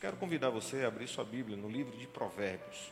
[0.00, 2.88] Quero convidar você a abrir sua Bíblia no livro de Provérbios.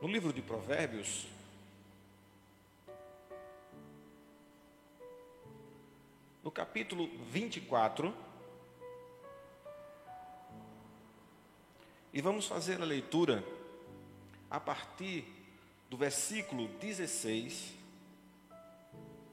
[0.00, 1.26] No livro de Provérbios,
[6.44, 8.14] no capítulo 24,
[12.12, 13.44] e vamos fazer a leitura
[14.48, 15.24] a partir
[15.90, 17.74] do versículo 16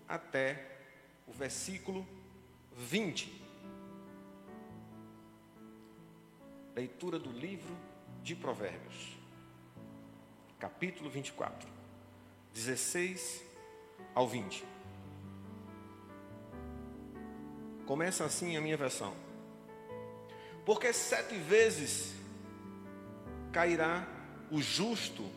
[0.08, 0.80] até
[1.28, 2.06] o versículo
[2.76, 3.47] 20.
[6.78, 7.76] Leitura do livro
[8.22, 9.18] de Provérbios,
[10.60, 11.68] capítulo 24,
[12.54, 13.44] 16
[14.14, 14.64] ao 20.
[17.88, 19.16] Começa assim a minha versão.
[20.68, 22.14] Porque sete vezes
[23.52, 24.08] cairá
[24.52, 25.28] o justo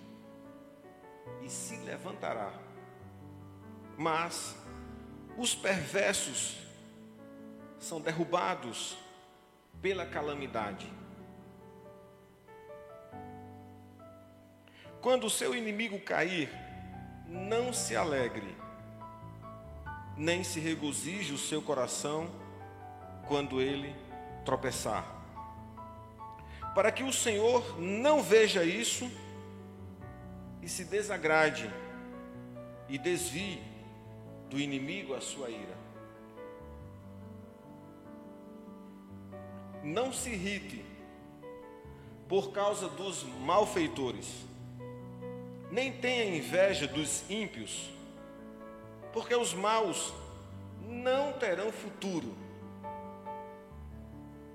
[1.42, 2.52] e se levantará,
[3.96, 4.54] mas
[5.38, 6.58] os perversos
[7.78, 8.98] são derrubados
[9.80, 10.99] pela calamidade.
[15.00, 16.50] Quando o seu inimigo cair,
[17.26, 18.54] não se alegre,
[20.16, 22.28] nem se regozije o seu coração
[23.26, 23.94] quando ele
[24.44, 25.06] tropeçar.
[26.74, 29.10] Para que o Senhor não veja isso
[30.60, 31.70] e se desagrade
[32.88, 33.62] e desvie
[34.50, 35.78] do inimigo a sua ira.
[39.82, 40.84] Não se irrite
[42.28, 44.49] por causa dos malfeitores
[45.70, 47.90] nem tenha inveja dos ímpios,
[49.12, 50.12] porque os maus
[50.86, 52.34] não terão futuro,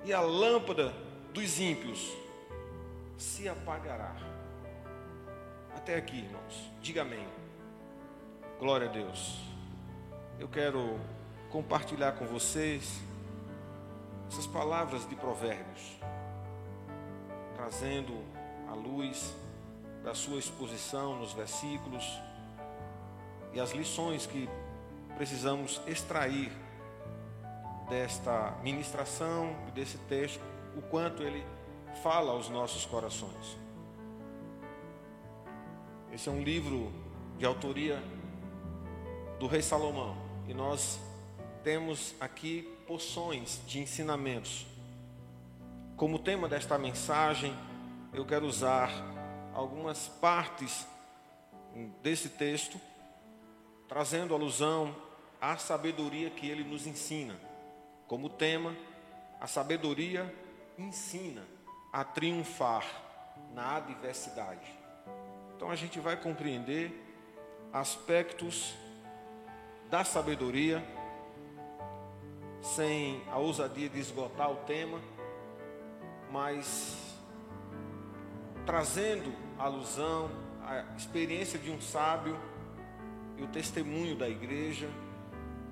[0.04, 0.94] e a lâmpada
[1.34, 2.16] dos ímpios
[3.18, 4.16] se apagará.
[5.76, 7.28] Até aqui, irmãos, diga amém.
[8.60, 9.40] Glória a Deus.
[10.40, 11.00] Eu quero
[11.50, 13.00] compartilhar com vocês
[14.28, 15.98] essas palavras de Provérbios,
[17.56, 18.14] trazendo
[18.70, 19.34] à luz
[20.06, 22.08] da sua exposição nos versículos
[23.52, 24.47] e as lições que
[25.18, 26.52] precisamos extrair
[27.90, 30.40] desta ministração desse texto,
[30.78, 31.44] o quanto ele
[32.03, 33.57] fala aos nossos corações.
[36.13, 36.94] Esse é um livro
[37.40, 38.01] de autoria
[39.40, 40.16] do rei Salomão
[40.47, 41.00] e nós
[41.63, 44.68] temos aqui poções de ensinamentos.
[45.97, 47.56] Como tema desta mensagem,
[48.13, 49.15] eu quero usar
[49.56, 50.86] algumas partes
[52.04, 52.80] desse texto,
[53.88, 54.96] trazendo alusão
[55.40, 57.40] à sabedoria que ele nos ensina.
[58.08, 58.76] Como tema,
[59.40, 60.34] a sabedoria
[60.78, 61.44] ensina
[61.92, 62.86] a triunfar
[63.54, 64.70] na adversidade.
[65.56, 66.92] Então a gente vai compreender
[67.72, 68.76] aspectos
[69.90, 70.84] da sabedoria,
[72.62, 75.00] sem a ousadia de esgotar o tema,
[76.30, 77.05] mas
[78.66, 80.30] trazendo alusão
[80.64, 82.38] à experiência de um sábio
[83.38, 84.90] e o testemunho da igreja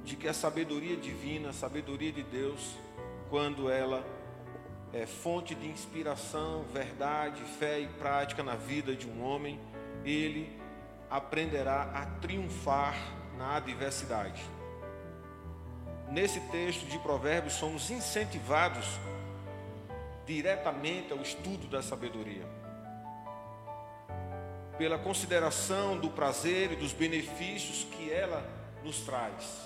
[0.04, 2.76] de que a sabedoria divina, a sabedoria de Deus,
[3.30, 4.06] quando ela
[4.92, 9.60] é fonte de inspiração, verdade, fé e prática na vida de um homem,
[10.06, 10.60] ele
[11.10, 12.96] aprenderá a triunfar
[13.38, 14.44] na adversidade.
[16.12, 18.86] Nesse texto de Provérbios, somos incentivados
[20.28, 22.63] diretamente ao estudo da sabedoria
[24.84, 28.46] pela consideração do prazer e dos benefícios que ela
[28.84, 29.62] nos traz.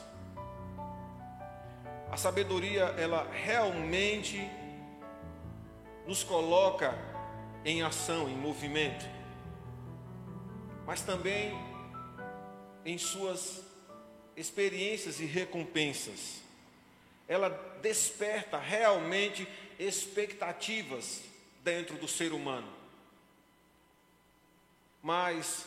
[2.12, 4.48] A sabedoria, ela realmente
[6.06, 6.94] nos coloca
[7.66, 9.08] em ação, em movimento,
[10.86, 11.52] mas também
[12.86, 13.64] em suas
[14.36, 16.44] experiências e recompensas.
[17.28, 17.50] Ela
[17.82, 19.48] desperta realmente
[19.80, 21.24] expectativas
[21.64, 22.77] dentro do ser humano.
[25.02, 25.66] Mas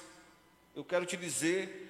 [0.74, 1.88] eu quero te dizer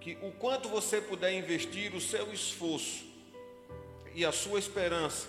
[0.00, 3.04] que o quanto você puder investir o seu esforço
[4.14, 5.28] e a sua esperança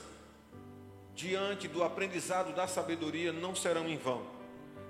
[1.13, 4.25] diante do aprendizado da sabedoria não serão em vão.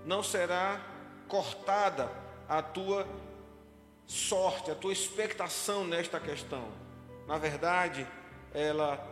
[0.05, 0.81] Não será
[1.27, 2.11] cortada
[2.47, 3.07] a tua
[4.05, 6.67] sorte, a tua expectação nesta questão.
[7.27, 8.07] Na verdade,
[8.53, 9.07] ela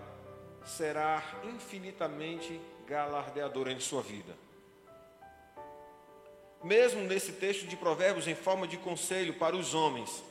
[0.66, 4.49] será infinitamente galardeadora em sua vida
[6.64, 10.24] mesmo nesse texto de Provérbios, em forma de conselho para os homens,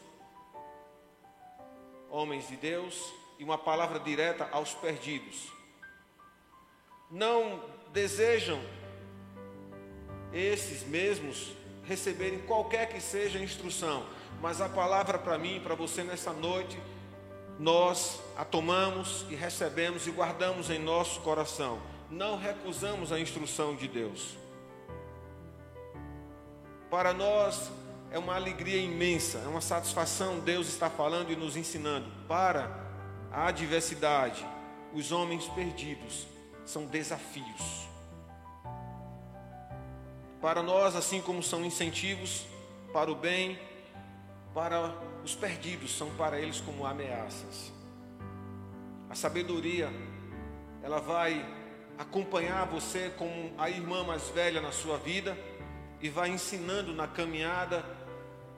[2.11, 5.53] homens de Deus, e uma palavra direta aos perdidos.
[7.11, 8.61] Não desejam
[10.33, 11.53] esses mesmos
[11.85, 14.05] receberem qualquer que seja a instrução,
[14.43, 16.79] mas a palavra para mim para você nessa noite
[17.59, 21.81] nós a tomamos e recebemos e guardamos em nosso coração.
[22.11, 24.37] Não recusamos a instrução de Deus.
[26.91, 27.71] Para nós
[28.11, 32.11] é uma alegria imensa, é uma satisfação Deus está falando e nos ensinando.
[32.27, 32.71] Para
[33.31, 34.47] a adversidade,
[34.95, 36.27] os homens perdidos
[36.65, 37.87] são desafios.
[40.41, 42.47] Para nós, assim como são incentivos
[42.93, 43.59] para o bem,
[44.55, 47.71] para os perdidos, são para eles como ameaças.
[49.11, 49.91] A sabedoria,
[50.83, 51.45] ela vai
[51.99, 55.37] acompanhar você como a irmã mais velha na sua vida
[56.01, 57.85] e vai ensinando na caminhada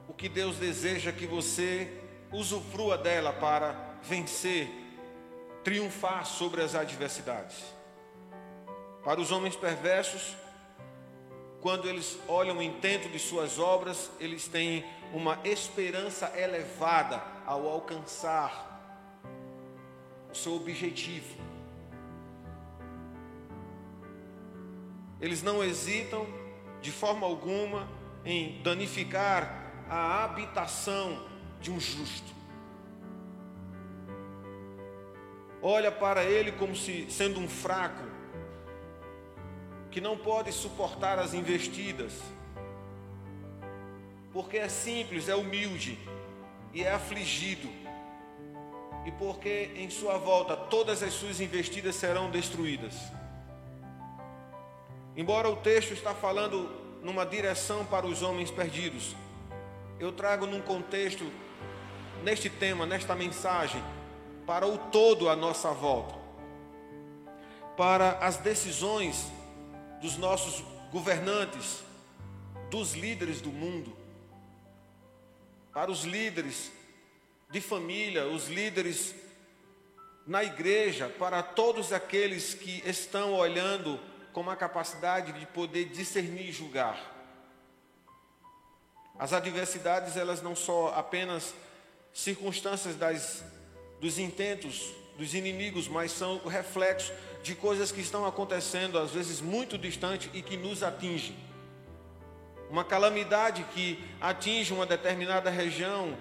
[0.09, 1.91] o que Deus deseja que você
[2.33, 4.69] usufrua dela para vencer,
[5.65, 7.57] triunfar sobre as adversidades.
[9.05, 10.37] Para os homens perversos,
[11.61, 18.69] quando eles olham o intento de suas obras, eles têm uma esperança elevada ao alcançar
[20.31, 21.37] o seu objetivo.
[25.21, 26.27] Eles não hesitam
[26.81, 27.89] de forma alguma
[28.25, 31.27] em danificar a habitação
[31.61, 32.31] de um justo.
[35.63, 38.05] Olha para ele como se sendo um fraco,
[39.91, 42.15] que não pode suportar as investidas,
[44.33, 45.99] porque é simples, é humilde
[46.73, 47.69] e é afligido,
[49.05, 52.95] e porque em sua volta todas as suas investidas serão destruídas.
[55.21, 56.71] Embora o texto está falando
[57.03, 59.15] numa direção para os homens perdidos,
[59.99, 61.31] eu trago num contexto
[62.25, 63.85] neste tema, nesta mensagem,
[64.47, 66.15] para o todo à nossa volta,
[67.77, 69.31] para as decisões
[70.01, 71.85] dos nossos governantes,
[72.71, 73.95] dos líderes do mundo,
[75.71, 76.73] para os líderes
[77.51, 79.15] de família, os líderes
[80.27, 84.01] na igreja, para todos aqueles que estão olhando
[84.33, 86.99] com a capacidade de poder discernir e julgar.
[89.19, 91.55] As adversidades, elas não são apenas
[92.13, 93.45] circunstâncias das,
[94.01, 97.13] dos intentos dos inimigos, mas são o reflexo
[97.43, 101.37] de coisas que estão acontecendo, às vezes muito distante e que nos atingem.
[102.71, 106.17] Uma calamidade que atinge uma determinada região,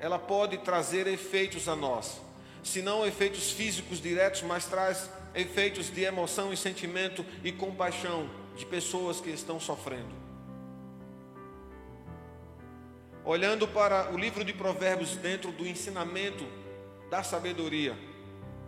[0.00, 2.20] ela pode trazer efeitos a nós.
[2.62, 8.66] Se não efeitos físicos diretos, mas traz efeitos de emoção e sentimento e compaixão de
[8.66, 10.18] pessoas que estão sofrendo.
[13.24, 16.44] Olhando para o livro de Provérbios dentro do ensinamento
[17.10, 17.96] da sabedoria,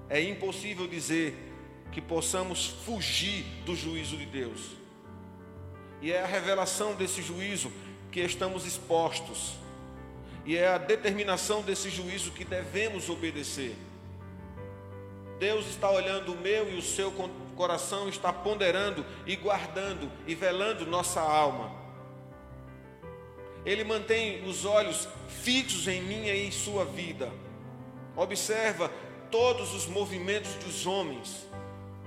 [0.09, 1.35] é impossível dizer
[1.91, 4.77] que possamos fugir do juízo de Deus.
[6.01, 7.73] E é a revelação desse juízo
[8.13, 9.55] que estamos expostos.
[10.47, 13.77] E é a determinação desse juízo que devemos obedecer.
[15.41, 17.11] Deus está olhando o meu e o seu
[17.57, 21.73] coração, está ponderando e guardando e velando nossa alma.
[23.65, 25.09] Ele mantém os olhos
[25.43, 27.33] fixos em minha e em sua vida.
[28.15, 28.91] Observa
[29.31, 31.49] todos os movimentos dos homens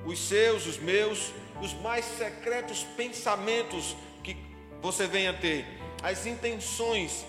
[0.06, 1.31] os seus, os meus,
[1.62, 4.38] os mais secretos pensamentos que
[4.81, 5.65] você venha ter,
[6.01, 7.25] as intenções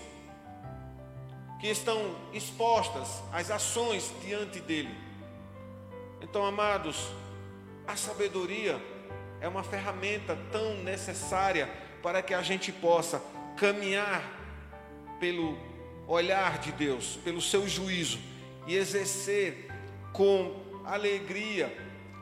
[1.59, 5.04] que estão expostas, as ações diante dele.
[6.27, 7.11] Então, amados,
[7.85, 8.81] a sabedoria
[9.39, 11.69] é uma ferramenta tão necessária
[12.01, 13.21] para que a gente possa
[13.55, 14.23] caminhar
[15.19, 15.55] pelo
[16.07, 18.17] olhar de Deus, pelo seu juízo
[18.65, 19.67] e exercer
[20.11, 21.71] com alegria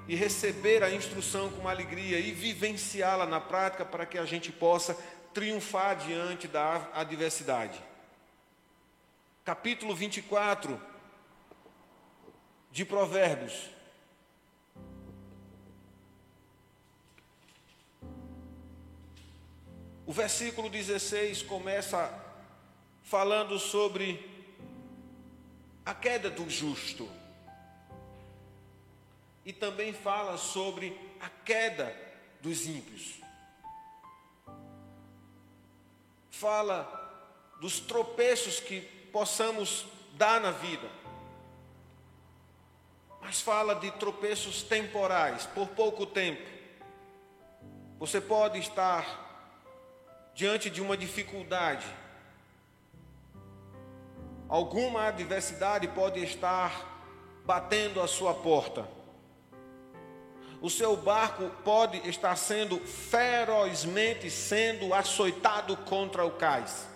[0.05, 4.97] e receber a instrução com alegria e vivenciá-la na prática para que a gente possa
[5.33, 7.81] triunfar diante da adversidade.
[9.45, 10.77] Capítulo 24
[12.69, 13.71] de Provérbios.
[20.05, 22.13] O versículo 16 começa
[23.03, 24.29] falando sobre
[25.85, 27.09] a queda do justo
[29.45, 31.95] e também fala sobre a queda
[32.41, 33.21] dos ímpios.
[36.29, 36.99] Fala
[37.61, 38.81] dos tropeços que
[39.11, 40.89] possamos dar na vida.
[43.21, 46.45] Mas fala de tropeços temporais, por pouco tempo.
[47.99, 49.22] Você pode estar
[50.33, 51.85] diante de uma dificuldade.
[54.49, 56.91] Alguma adversidade pode estar
[57.45, 58.87] batendo a sua porta
[60.63, 66.87] o seu barco pode estar sendo ferozmente sendo açoitado contra o cais.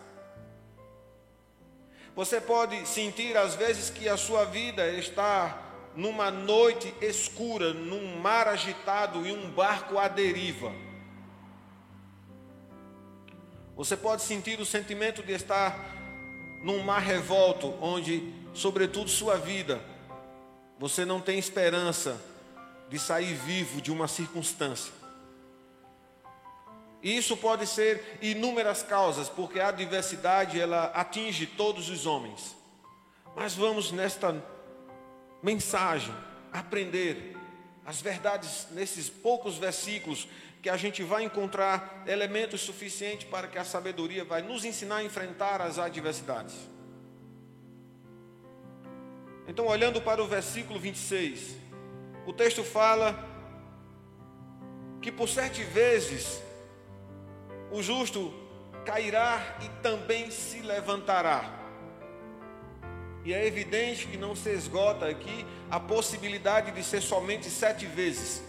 [2.15, 5.61] Você pode sentir às vezes que a sua vida está
[5.93, 10.71] numa noite escura, num mar agitado e um barco à deriva.
[13.77, 15.95] Você pode sentir o sentimento de estar
[16.63, 19.79] num mar revolto, onde, sobretudo sua vida,
[20.79, 22.19] você não tem esperança
[22.89, 24.91] de sair vivo de uma circunstância.
[27.03, 32.55] E isso pode ser inúmeras causas, porque a adversidade ela atinge todos os homens.
[33.35, 34.43] Mas vamos nesta
[35.43, 36.15] mensagem
[36.51, 37.37] aprender
[37.85, 40.27] as verdades nesses poucos versículos
[40.61, 45.03] que a gente vai encontrar elementos suficientes para que a sabedoria vai nos ensinar a
[45.03, 46.55] enfrentar as adversidades.
[49.47, 51.55] Então, olhando para o versículo 26,
[52.25, 53.17] o texto fala
[55.01, 56.41] que por sete vezes
[57.71, 58.33] o justo
[58.85, 61.53] cairá e também se levantará.
[63.23, 68.41] E é evidente que não se esgota aqui a possibilidade de ser somente sete vezes.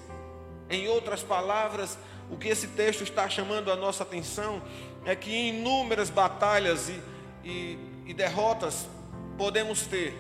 [0.71, 1.99] Em outras palavras,
[2.31, 4.63] o que esse texto está chamando a nossa atenção
[5.05, 7.01] é que em inúmeras batalhas e,
[7.43, 8.87] e, e derrotas
[9.39, 10.15] podemos ter,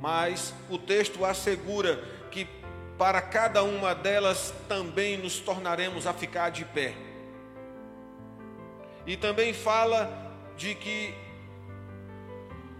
[0.00, 2.46] mas o texto assegura que
[2.98, 6.94] para cada uma delas também nos tornaremos a ficar de pé.
[9.06, 11.14] E também fala de que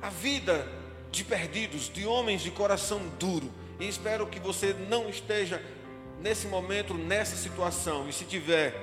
[0.03, 0.69] a vida
[1.11, 5.63] de perdidos, de homens de coração duro, e espero que você não esteja
[6.25, 8.75] nesse momento, nessa situação, e se tiver,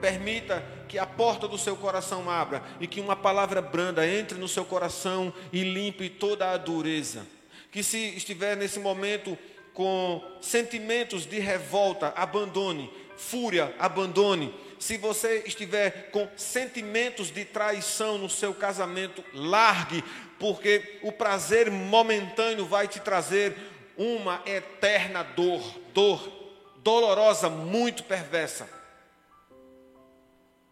[0.00, 4.46] permita que a porta do seu coração abra e que uma palavra branda entre no
[4.46, 7.26] seu coração e limpe toda a dureza.
[7.72, 9.36] Que se estiver nesse momento
[9.74, 14.54] com sentimentos de revolta, abandone, fúria, abandone.
[14.78, 20.04] Se você estiver com sentimentos de traição no seu casamento, largue,
[20.38, 23.56] porque o prazer momentâneo vai te trazer
[23.96, 25.60] uma eterna dor,
[25.92, 26.41] dor
[26.82, 28.68] dolorosa, muito perversa.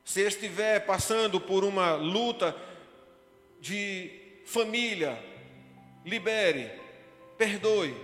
[0.05, 2.55] Se estiver passando por uma luta
[3.61, 4.11] de
[4.45, 5.17] família,
[6.05, 6.71] libere,
[7.39, 7.95] perdoe,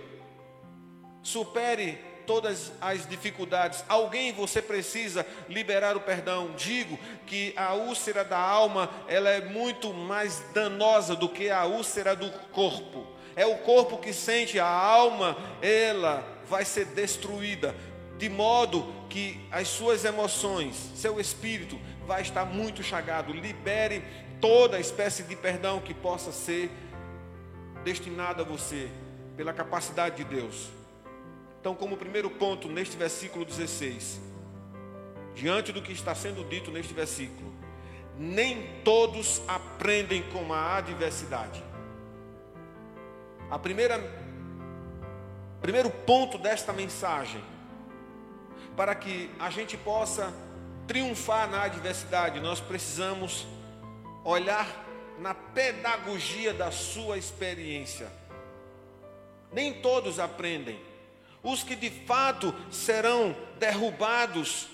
[1.21, 3.83] supere todas as dificuldades.
[3.87, 6.53] Alguém você precisa liberar o perdão.
[6.55, 12.15] Digo que a úlcera da alma, ela é muito mais danosa do que a úlcera
[12.15, 13.07] do corpo.
[13.35, 17.75] É o corpo que sente, a alma, ela vai ser destruída
[18.17, 23.31] de modo que as suas emoções, seu espírito vai estar muito chagado.
[23.31, 24.03] Libere
[24.41, 26.71] toda espécie de perdão que possa ser
[27.83, 28.89] destinado a você
[29.35, 30.69] pela capacidade de Deus.
[31.59, 34.19] Então, como primeiro ponto neste versículo 16,
[35.35, 37.53] diante do que está sendo dito neste versículo,
[38.17, 41.63] nem todos aprendem com a adversidade.
[43.49, 44.25] A primeira
[45.61, 47.41] primeiro ponto desta mensagem
[48.77, 50.31] para que a gente possa
[50.87, 53.47] triunfar na adversidade, nós precisamos
[54.23, 54.85] olhar
[55.17, 58.07] na pedagogia da sua experiência.
[59.51, 60.79] Nem todos aprendem.
[61.41, 64.67] Os que de fato serão derrubados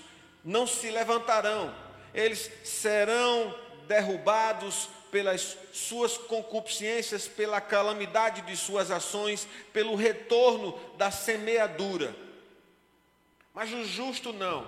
[0.44, 1.74] não se levantarão,
[2.12, 3.54] eles serão
[3.88, 12.23] derrubados pelas suas concupiscências, pela calamidade de suas ações, pelo retorno da semeadura.
[13.54, 14.66] Mas o justo não.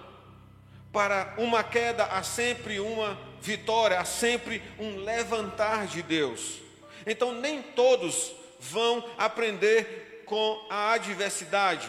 [0.92, 6.60] Para uma queda há sempre uma vitória, há sempre um levantar de Deus.
[7.04, 11.88] Então nem todos vão aprender com a adversidade.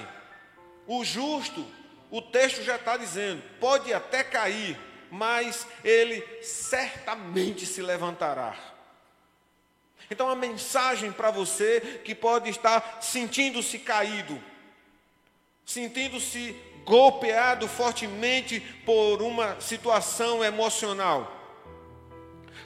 [0.87, 1.65] O justo,
[2.09, 4.77] o texto já está dizendo, pode até cair,
[5.11, 8.55] mas ele certamente se levantará.
[10.09, 14.41] Então a mensagem para você que pode estar sentindo-se caído,
[15.65, 16.55] sentindo-se
[16.87, 21.33] golpeado fortemente por uma situação emocional.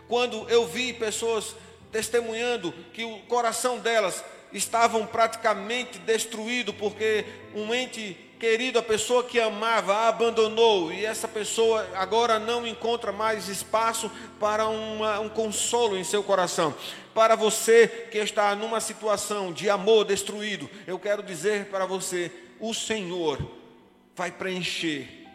[0.08, 1.56] Quando eu vi pessoas
[1.92, 4.24] testemunhando que o coração delas
[4.54, 7.26] estavam praticamente destruído porque
[7.56, 13.12] um ente querido, a pessoa que amava, a abandonou e essa pessoa agora não encontra
[13.12, 16.76] mais espaço para uma, um consolo em seu coração.
[17.14, 22.74] Para você que está numa situação de amor destruído, eu quero dizer para você: o
[22.74, 23.61] Senhor
[24.16, 25.28] vai preencher,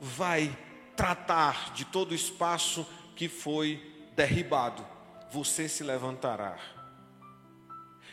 [0.00, 0.56] vai
[0.96, 3.80] tratar de todo o espaço que foi
[4.14, 4.84] derribado.
[5.30, 6.56] Você se levantará.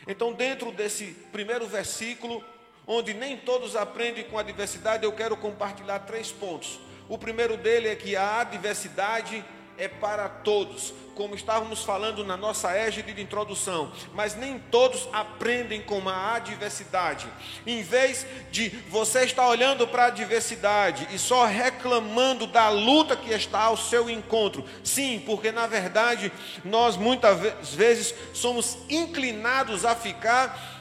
[0.06, 2.44] Então, dentro desse primeiro versículo,
[2.86, 6.78] onde nem todos aprendem com a adversidade, eu quero compartilhar três pontos.
[7.08, 9.44] O primeiro dele é que a adversidade
[9.76, 15.80] é para todos, como estávamos falando na nossa égide de introdução, mas nem todos aprendem
[15.80, 17.26] com a adversidade.
[17.66, 23.32] Em vez de você estar olhando para a adversidade e só reclamando da luta que
[23.32, 26.32] está ao seu encontro, sim, porque na verdade
[26.64, 30.72] nós muitas vezes somos inclinados a ficar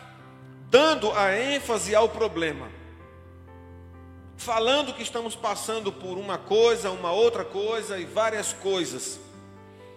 [0.69, 2.82] dando a ênfase ao problema
[4.43, 9.19] falando que estamos passando por uma coisa, uma outra coisa e várias coisas.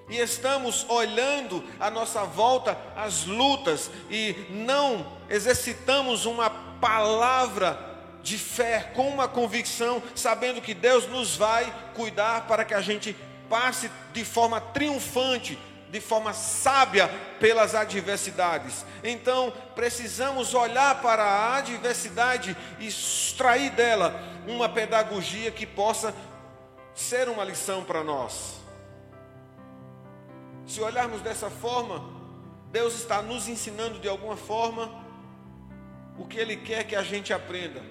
[0.09, 7.79] E estamos olhando à nossa volta as lutas e não exercitamos uma palavra
[8.23, 13.17] de fé com uma convicção, sabendo que Deus nos vai cuidar para que a gente
[13.49, 15.59] passe de forma triunfante
[15.91, 18.85] de forma sábia pelas adversidades.
[19.03, 26.15] Então, precisamos olhar para a adversidade e extrair dela uma pedagogia que possa
[26.95, 28.55] ser uma lição para nós.
[30.67, 32.05] Se olharmos dessa forma,
[32.73, 34.91] Deus está nos ensinando de alguma forma
[36.19, 37.83] o que Ele quer que a gente aprenda.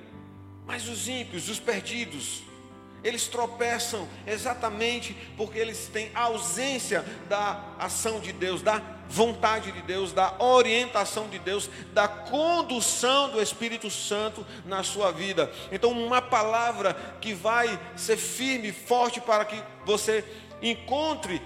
[0.66, 2.44] Mas os ímpios, os perdidos,
[3.06, 10.12] eles tropeçam exatamente porque eles têm ausência da ação de Deus, da vontade de Deus,
[10.12, 15.52] da orientação de Deus, da condução do Espírito Santo na sua vida.
[15.72, 20.26] Então, uma palavra que vai ser firme, forte para que você
[20.60, 21.40] encontre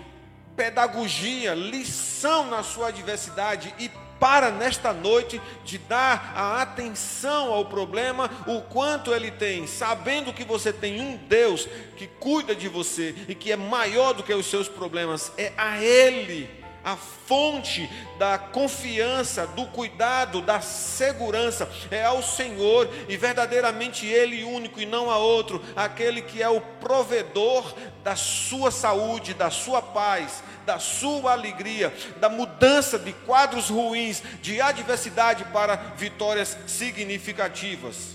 [0.55, 3.89] pedagogia, lição na sua adversidade e
[4.19, 10.43] para nesta noite de dar a atenção ao problema, o quanto ele tem, sabendo que
[10.43, 14.45] você tem um Deus que cuida de você e que é maior do que os
[14.45, 21.69] seus problemas, é a Ele a fonte da confiança, do cuidado, da segurança.
[21.91, 26.61] É ao Senhor e verdadeiramente Ele único e não a outro, aquele que é o
[26.61, 27.73] provedor
[28.03, 34.61] da sua saúde, da sua paz, da sua alegria, da mudança de quadros ruins, de
[34.61, 38.09] adversidade para vitórias significativas.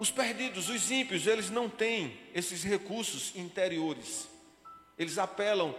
[0.00, 4.26] Os perdidos, os ímpios, eles não têm esses recursos interiores.
[4.98, 5.74] Eles apelam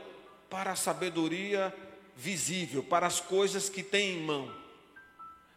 [0.52, 1.76] para a sabedoria
[2.16, 4.56] visível, para as coisas que têm em mão.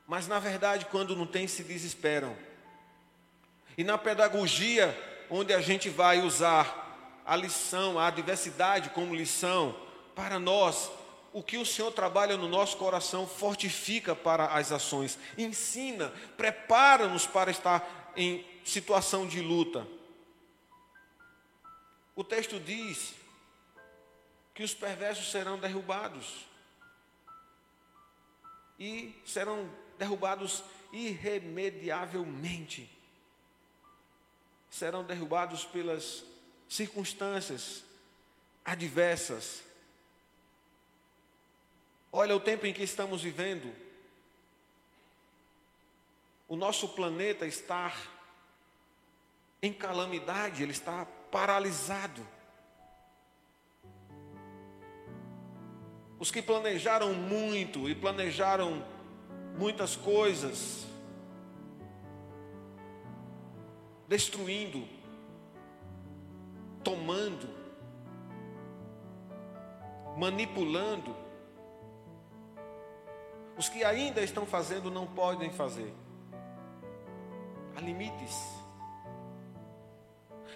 [0.07, 2.35] Mas na verdade, quando não tem, se desesperam.
[3.77, 4.97] E na pedagogia,
[5.35, 9.75] onde a gente vai usar a lição, a adversidade como lição,
[10.15, 10.91] para nós,
[11.33, 17.51] o que o Senhor trabalha no nosso coração fortifica para as ações, ensina, prepara-nos para
[17.51, 19.89] estar em situação de luta.
[22.15, 23.15] O texto diz
[24.53, 26.45] que os perversos serão derrubados
[28.79, 29.67] e serão
[29.99, 33.02] derrubados irremediavelmente.
[34.73, 36.25] Serão derrubados pelas
[36.67, 37.85] circunstâncias
[38.65, 39.63] adversas.
[42.11, 43.71] Olha o tempo em que estamos vivendo.
[46.49, 47.95] O nosso planeta está
[49.61, 52.27] em calamidade, ele está paralisado.
[56.19, 58.83] Os que planejaram muito e planejaram
[59.59, 60.87] muitas coisas,
[64.13, 64.87] destruindo,
[66.85, 67.49] tomando,
[70.19, 71.17] manipulando.
[73.57, 75.95] Os que ainda estão fazendo não podem fazer.
[77.75, 78.37] Há limites.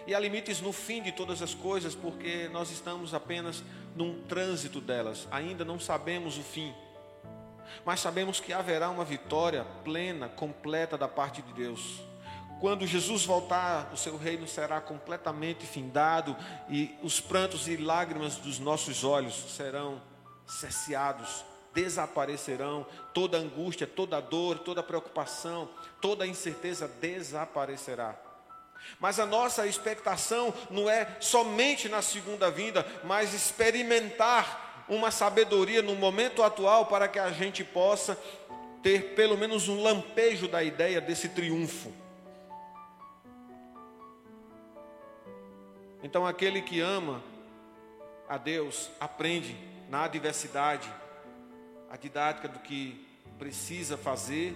[0.07, 3.65] E há limites no fim de todas as coisas, porque nós estamos apenas
[3.95, 6.75] num trânsito delas, ainda não sabemos o fim.
[7.87, 12.06] Mas sabemos que haverá uma vitória plena, completa da parte de Deus.
[12.61, 16.35] Quando Jesus voltar, o seu reino será completamente findado
[16.71, 20.01] e os prantos e lágrimas dos nossos olhos serão
[20.47, 25.69] cesseados, desaparecerão, toda angústia, toda dor, toda preocupação,
[26.01, 28.17] toda incerteza desaparecerá.
[28.99, 35.95] Mas a nossa expectação não é somente na segunda vinda, mas experimentar uma sabedoria no
[35.95, 38.19] momento atual para que a gente possa
[38.83, 42.06] ter pelo menos um lampejo da ideia desse triunfo.
[46.07, 47.21] Então, aquele que ama
[48.29, 49.57] a Deus aprende
[49.91, 50.89] na adversidade
[51.91, 53.05] a didática do que
[53.37, 54.55] precisa fazer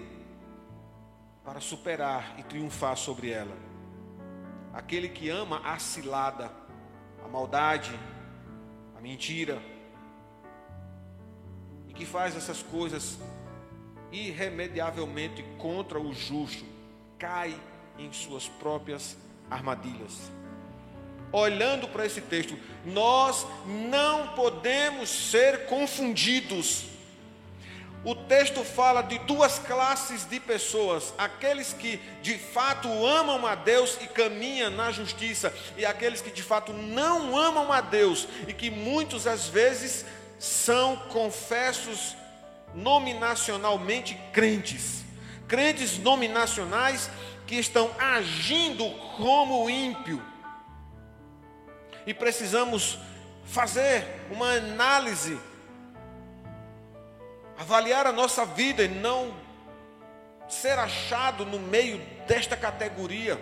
[1.44, 3.56] para superar e triunfar sobre ela
[4.72, 6.52] aquele que ama a cilada,
[7.24, 7.98] a maldade,
[8.96, 9.60] a mentira,
[11.88, 13.18] e que faz essas coisas
[14.12, 16.64] irremediavelmente contra o justo,
[17.18, 17.60] cai
[17.98, 19.18] em suas próprias
[19.50, 20.30] armadilhas.
[21.32, 26.84] Olhando para esse texto, nós não podemos ser confundidos.
[28.02, 33.98] O texto fala de duas classes de pessoas: aqueles que de fato amam a Deus
[34.00, 38.70] e caminham na justiça, e aqueles que de fato não amam a Deus e que
[38.70, 40.06] muitas às vezes
[40.38, 42.16] são confessos
[42.74, 45.04] nominacionalmente crentes,
[45.46, 47.10] crentes nominacionais
[47.46, 48.88] que estão agindo
[49.18, 50.29] como ímpio.
[52.06, 52.98] E precisamos
[53.44, 55.38] fazer uma análise,
[57.58, 59.34] avaliar a nossa vida e não
[60.48, 63.40] ser achado no meio desta categoria.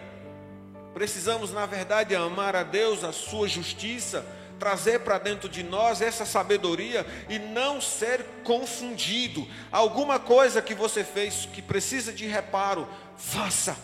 [0.93, 4.25] Precisamos, na verdade, amar a Deus, a sua justiça,
[4.59, 9.47] trazer para dentro de nós essa sabedoria e não ser confundido.
[9.71, 13.77] Alguma coisa que você fez que precisa de reparo, faça.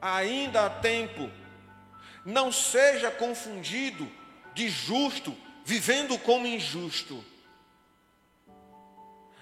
[0.00, 1.30] Ainda há tempo.
[2.26, 4.06] Não seja confundido
[4.52, 5.34] de justo,
[5.64, 7.24] vivendo como injusto.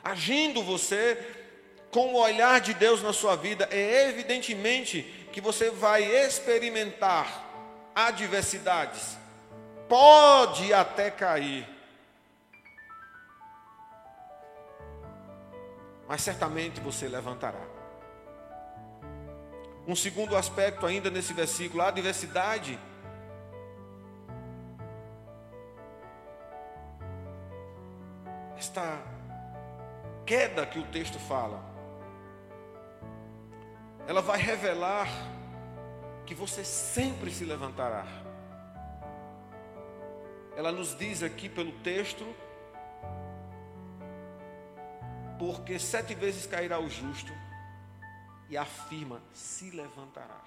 [0.05, 1.19] Agindo você
[1.91, 7.43] com o olhar de Deus na sua vida, é evidentemente que você vai experimentar
[7.93, 9.25] adversidades
[9.89, 11.69] pode até cair,
[16.07, 17.74] mas certamente você levantará.
[19.87, 22.79] Um segundo aspecto, ainda nesse versículo, a adversidade.
[28.57, 29.03] Esta
[30.25, 31.63] queda que o texto fala,
[34.07, 35.09] ela vai revelar
[36.25, 38.07] que você sempre se levantará
[40.57, 42.25] ela nos diz aqui pelo texto:
[45.39, 47.33] porque sete vezes cairá o justo,
[48.49, 50.41] e afirma: se levantará.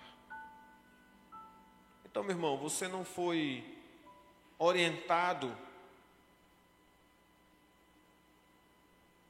[2.05, 3.77] Então, meu irmão, você não foi
[4.57, 5.55] orientado,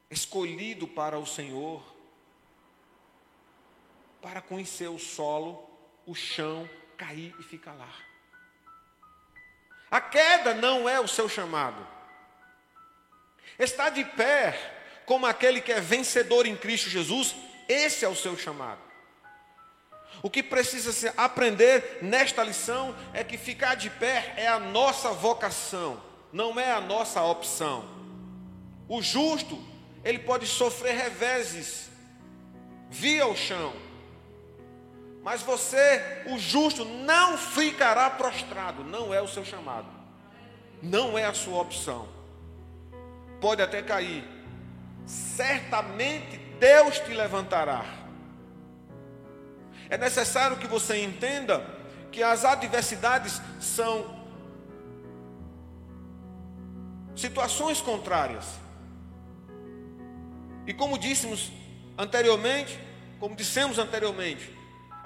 [0.10, 1.84] escolhido para o Senhor,
[4.22, 5.70] para conhecer o solo,
[6.06, 7.94] o chão, cair e ficar lá.
[9.90, 11.86] A queda não é o seu chamado.
[13.58, 14.76] Estar de pé
[15.06, 17.36] como aquele que é vencedor em Cristo Jesus,
[17.68, 18.88] esse é o seu chamado.
[20.22, 25.12] O que precisa se aprender nesta lição é que ficar de pé é a nossa
[25.12, 26.02] vocação,
[26.32, 27.86] não é a nossa opção.
[28.88, 29.62] O justo,
[30.04, 31.90] ele pode sofrer reveses
[32.90, 33.74] via o chão,
[35.22, 39.88] mas você, o justo, não ficará prostrado, não é o seu chamado,
[40.82, 42.08] não é a sua opção.
[43.42, 44.24] Pode até cair,
[45.06, 47.86] certamente Deus te levantará.
[49.90, 51.66] É necessário que você entenda
[52.12, 54.18] que as adversidades são
[57.16, 58.46] situações contrárias.
[60.66, 61.52] E como dissemos
[61.98, 62.78] anteriormente,
[63.20, 64.57] como dissemos anteriormente,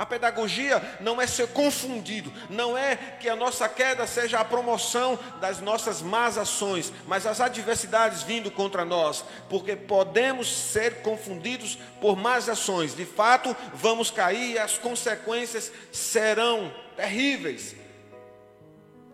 [0.01, 5.19] a pedagogia não é ser confundido, não é que a nossa queda seja a promoção
[5.39, 12.17] das nossas más ações, mas as adversidades vindo contra nós, porque podemos ser confundidos por
[12.17, 12.95] más ações.
[12.95, 17.75] De fato, vamos cair e as consequências serão terríveis.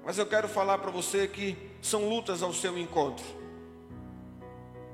[0.06, 3.26] Mas eu quero falar para você que são lutas ao seu encontro.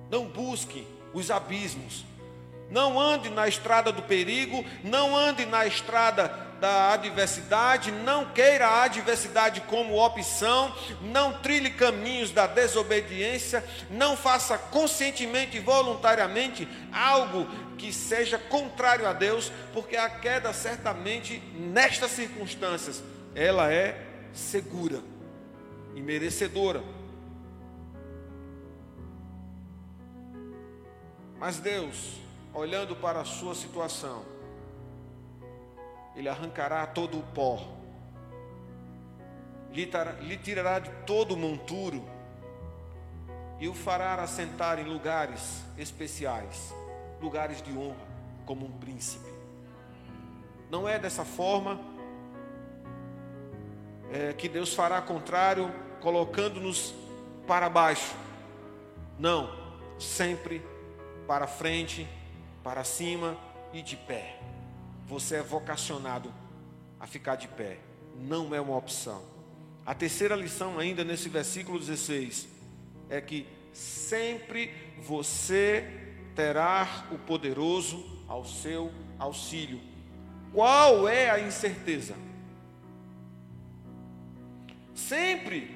[0.09, 2.03] Não busque os abismos,
[2.73, 6.27] não ande na estrada do perigo, não ande na estrada
[6.59, 14.57] da adversidade, não queira a adversidade como opção, não trilhe caminhos da desobediência, não faça
[14.57, 17.45] conscientemente e voluntariamente algo
[17.77, 23.03] que seja contrário a Deus, porque a queda certamente nestas circunstâncias
[23.35, 24.99] ela é segura
[25.93, 26.81] e merecedora.
[31.37, 32.22] Mas Deus
[32.53, 34.23] olhando para a sua situação,
[36.15, 37.59] Ele arrancará todo o pó,
[39.71, 42.03] lhe tirará de todo o monturo
[43.59, 46.73] e o fará assentar em lugares especiais,
[47.21, 47.95] lugares de honra,
[48.45, 49.31] como um príncipe.
[50.69, 51.79] Não é dessa forma
[54.11, 56.93] é, que Deus fará contrário, colocando-nos
[57.47, 58.15] para baixo.
[59.17, 59.49] Não,
[59.97, 60.61] sempre
[61.27, 62.07] para frente
[62.63, 63.37] para cima
[63.73, 64.39] e de pé.
[65.07, 66.33] Você é vocacionado
[66.99, 67.77] a ficar de pé,
[68.15, 69.21] não é uma opção.
[69.85, 72.47] A terceira lição, ainda nesse versículo 16,
[73.09, 79.81] é que sempre você terá o poderoso ao seu auxílio.
[80.53, 82.15] Qual é a incerteza?
[84.95, 85.72] Sempre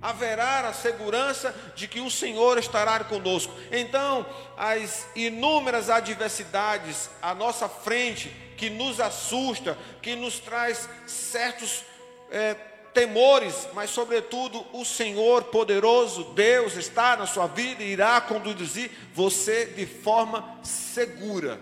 [0.00, 3.52] haverá a segurança de que o Senhor estará conosco.
[3.72, 4.24] Então,
[4.56, 11.84] as inúmeras adversidades à nossa frente, que nos assusta, que nos traz certos
[12.30, 12.54] é,
[12.92, 19.66] temores, mas sobretudo o Senhor poderoso, Deus está na sua vida e irá conduzir você
[19.66, 21.60] de forma segura.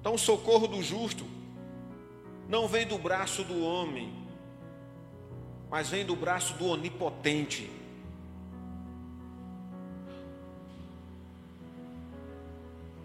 [0.00, 1.26] Então, o socorro do justo
[2.48, 4.19] não vem do braço do homem,
[5.70, 7.70] mas vem do braço do onipotente.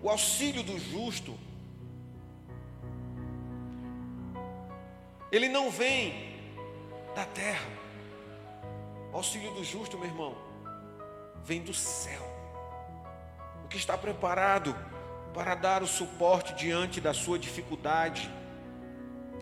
[0.01, 1.37] O auxílio do justo,
[5.31, 6.35] ele não vem
[7.15, 7.69] da terra.
[9.13, 10.35] O auxílio do justo, meu irmão,
[11.43, 12.23] vem do céu.
[13.63, 14.75] O que está preparado
[15.33, 18.31] para dar o suporte diante da sua dificuldade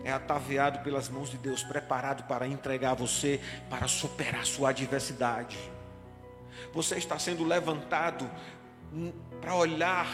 [0.04, 3.40] é ataviado pelas mãos de Deus, preparado para entregar você,
[3.70, 5.58] para superar sua adversidade.
[6.72, 8.30] Você está sendo levantado
[9.40, 10.06] para olhar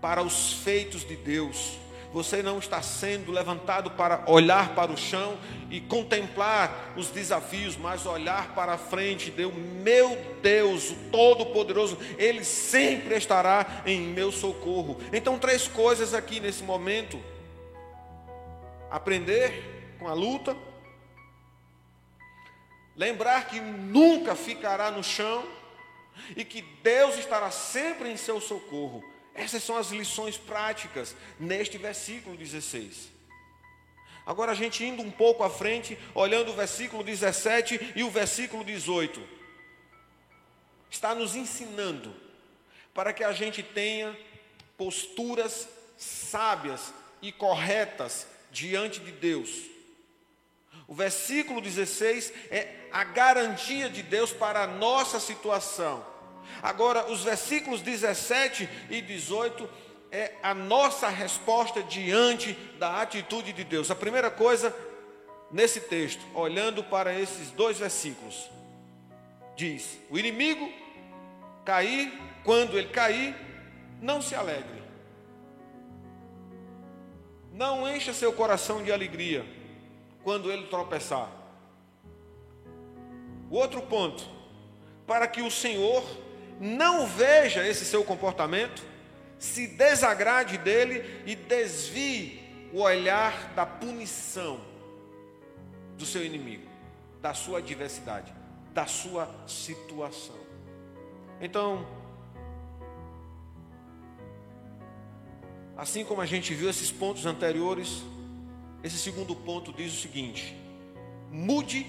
[0.00, 1.78] para os feitos de Deus.
[2.12, 5.36] Você não está sendo levantado para olhar para o chão
[5.70, 9.30] e contemplar os desafios, mas olhar para a frente.
[9.30, 14.98] Deus, meu Deus, o Todo-Poderoso, Ele sempre estará em meu socorro.
[15.12, 17.20] Então, três coisas aqui nesse momento
[18.90, 20.56] aprender com a luta,
[22.94, 25.46] lembrar que nunca ficará no chão
[26.36, 29.04] e que Deus estará sempre em seu socorro.
[29.34, 33.12] Essas são as lições práticas neste versículo 16.
[34.24, 38.64] Agora a gente indo um pouco à frente, olhando o versículo 17 e o versículo
[38.64, 39.22] 18,
[40.90, 42.14] está nos ensinando
[42.92, 44.18] para que a gente tenha
[44.76, 49.50] posturas sábias e corretas diante de Deus.
[50.88, 56.04] O versículo 16 é a garantia de Deus para a nossa situação.
[56.62, 59.68] Agora, os versículos 17 e 18
[60.10, 63.90] é a nossa resposta diante da atitude de Deus.
[63.90, 64.74] A primeira coisa
[65.50, 68.48] nesse texto, olhando para esses dois versículos,
[69.54, 70.72] diz: O inimigo
[71.62, 72.10] cair,
[72.42, 73.34] quando ele cair,
[74.00, 74.85] não se alegre.
[77.56, 79.42] Não encha seu coração de alegria
[80.22, 81.30] quando ele tropeçar.
[83.50, 84.28] O outro ponto,
[85.06, 86.04] para que o Senhor
[86.60, 88.84] não veja esse seu comportamento,
[89.38, 94.60] se desagrade dele e desvie o olhar da punição
[95.96, 96.68] do seu inimigo,
[97.22, 98.34] da sua adversidade,
[98.74, 100.36] da sua situação.
[101.40, 101.86] Então,
[105.76, 108.02] Assim como a gente viu esses pontos anteriores,
[108.82, 110.56] esse segundo ponto diz o seguinte:
[111.30, 111.86] mude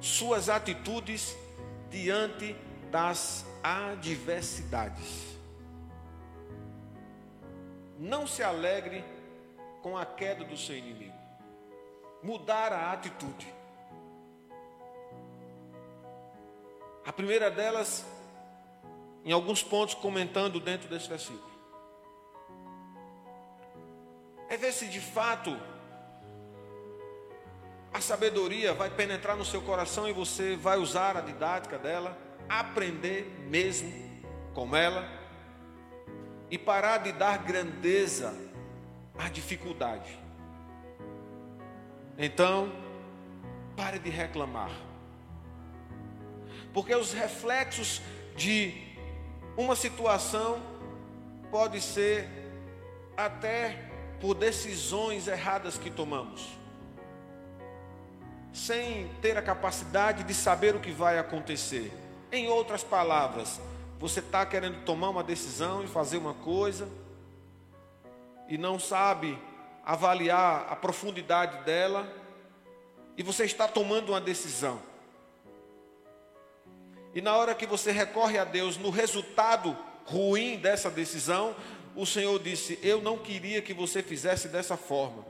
[0.00, 1.36] suas atitudes
[1.88, 2.56] diante
[2.90, 5.30] das adversidades.
[7.96, 9.04] Não se alegre
[9.80, 11.14] com a queda do seu inimigo.
[12.22, 13.46] Mudar a atitude.
[17.06, 18.04] A primeira delas,
[19.24, 21.49] em alguns pontos comentando dentro desse versículo
[24.50, 25.56] é ver se de fato
[27.92, 33.24] a sabedoria vai penetrar no seu coração e você vai usar a didática dela, aprender
[33.48, 33.92] mesmo
[34.52, 35.08] com ela
[36.50, 38.34] e parar de dar grandeza
[39.16, 40.18] à dificuldade.
[42.18, 42.72] Então,
[43.76, 44.72] pare de reclamar.
[46.74, 48.02] Porque os reflexos
[48.34, 48.74] de
[49.56, 50.60] uma situação
[51.52, 52.28] pode ser
[53.16, 53.89] até
[54.20, 56.46] por decisões erradas que tomamos,
[58.52, 61.90] sem ter a capacidade de saber o que vai acontecer.
[62.30, 63.60] Em outras palavras,
[63.98, 66.88] você está querendo tomar uma decisão e fazer uma coisa,
[68.48, 69.38] e não sabe
[69.84, 72.06] avaliar a profundidade dela,
[73.16, 74.80] e você está tomando uma decisão.
[77.14, 81.54] E na hora que você recorre a Deus no resultado ruim dessa decisão,
[82.00, 85.24] o Senhor disse: Eu não queria que você fizesse dessa forma,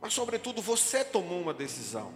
[0.00, 2.12] mas, sobretudo, você tomou uma decisão.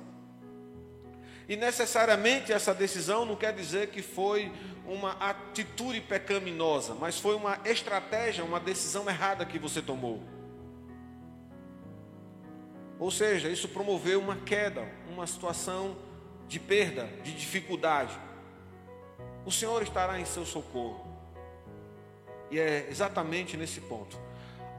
[1.49, 4.51] E necessariamente essa decisão não quer dizer que foi
[4.87, 10.23] uma atitude pecaminosa, mas foi uma estratégia, uma decisão errada que você tomou.
[12.99, 15.97] Ou seja, isso promoveu uma queda, uma situação
[16.49, 18.19] de perda, de dificuldade.
[19.45, 21.06] O Senhor estará em seu socorro.
[22.51, 24.19] E é exatamente nesse ponto.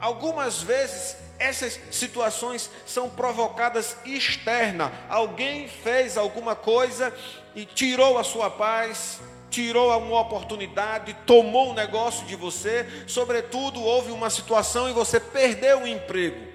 [0.00, 4.92] Algumas vezes essas situações são provocadas externa.
[5.08, 7.12] Alguém fez alguma coisa
[7.54, 14.12] e tirou a sua paz, tirou uma oportunidade, tomou um negócio de você, sobretudo houve
[14.12, 16.46] uma situação e você perdeu o emprego.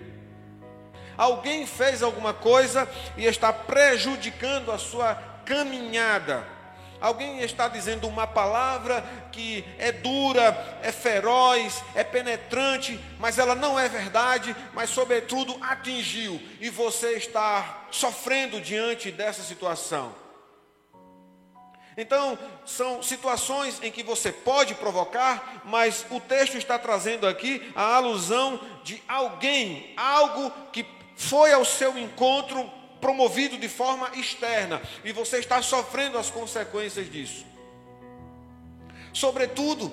[1.17, 6.52] Alguém fez alguma coisa e está prejudicando a sua caminhada.
[7.03, 13.77] Alguém está dizendo uma palavra que é dura, é feroz, é penetrante, mas ela não
[13.77, 20.15] é verdade, mas sobretudo atingiu, e você está sofrendo diante dessa situação.
[21.97, 27.97] Então, são situações em que você pode provocar, mas o texto está trazendo aqui a
[27.97, 30.85] alusão de alguém, algo que
[31.17, 32.71] foi ao seu encontro
[33.03, 37.45] promovido de forma externa e você está sofrendo as consequências disso.
[39.11, 39.91] Sobretudo,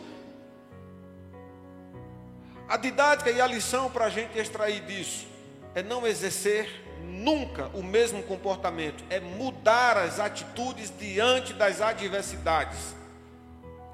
[2.68, 5.26] a didática e a lição para a gente extrair disso
[5.74, 12.94] é não exercer nunca o mesmo comportamento, é mudar as atitudes diante das adversidades.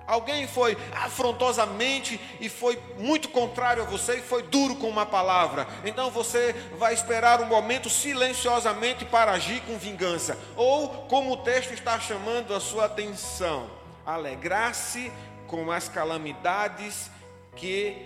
[0.06, 5.66] Alguém foi afrontosamente e foi muito contrário a você e foi duro com uma palavra.
[5.84, 10.38] Então você vai esperar um momento silenciosamente para agir com vingança.
[10.54, 13.68] Ou, como o texto está chamando a sua atenção,
[14.04, 15.10] alegrar-se
[15.48, 17.10] com as calamidades
[17.56, 17.96] que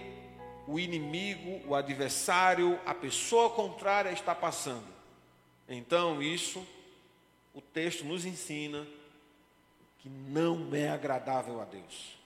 [0.66, 4.86] o inimigo, o adversário, a pessoa contrária está passando.
[5.68, 6.66] Então, isso
[7.52, 8.86] o texto nos ensina
[10.00, 12.18] que não é agradável a Deus.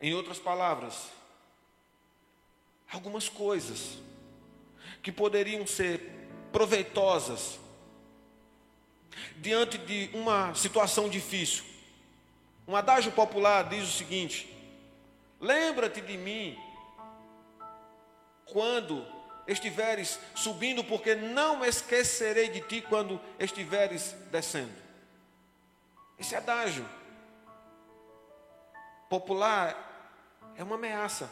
[0.00, 1.10] Em outras palavras,
[2.90, 3.98] algumas coisas
[5.02, 6.00] que poderiam ser
[6.52, 7.58] proveitosas
[9.36, 11.64] diante de uma situação difícil.
[12.66, 14.54] Um adágio popular diz o seguinte:
[15.40, 16.58] Lembra-te de mim
[18.46, 19.06] quando
[19.46, 24.87] estiveres subindo, porque não esquecerei de ti quando estiveres descendo.
[26.18, 26.84] Esse adágio
[29.08, 29.76] popular
[30.56, 31.30] é uma ameaça.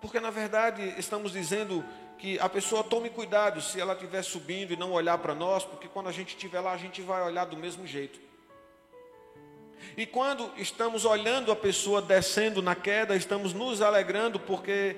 [0.00, 1.84] Porque na verdade estamos dizendo
[2.18, 5.88] que a pessoa tome cuidado se ela estiver subindo e não olhar para nós, porque
[5.88, 8.18] quando a gente estiver lá, a gente vai olhar do mesmo jeito.
[9.96, 14.96] E quando estamos olhando a pessoa descendo na queda, estamos nos alegrando porque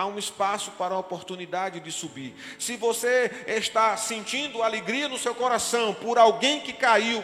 [0.00, 2.34] há um espaço para a oportunidade de subir.
[2.58, 7.22] Se você está sentindo alegria no seu coração por alguém que caiu,